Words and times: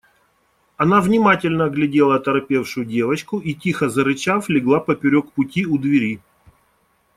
Она 0.77 0.99
внимательно 0.99 1.65
оглядела 1.65 2.15
оторопевшую 2.15 2.87
девчонку 2.87 3.37
и, 3.39 3.53
тихо 3.53 3.87
зарычав, 3.87 4.49
легла 4.49 4.79
поперек 4.79 5.31
пути 5.33 5.63
у 5.67 5.77
двери. 5.77 6.19